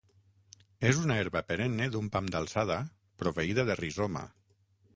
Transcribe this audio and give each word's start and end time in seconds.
És 0.91 1.01
una 1.01 1.17
herba 1.23 1.43
perenne 1.51 1.87
d'un 1.95 2.09
pam 2.15 2.31
d'alçada 2.37 2.79
proveïda 3.23 3.67
de 3.71 3.79
rizoma. 3.85 4.25